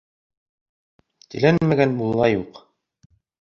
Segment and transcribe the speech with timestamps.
[1.35, 2.63] Теләнмәгән мулла юҡ.